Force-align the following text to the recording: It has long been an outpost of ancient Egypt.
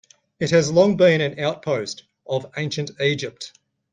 It 0.39 0.49
has 0.49 0.71
long 0.71 0.97
been 0.97 1.21
an 1.21 1.37
outpost 1.37 2.05
of 2.25 2.51
ancient 2.57 2.89
Egypt. 2.99 3.51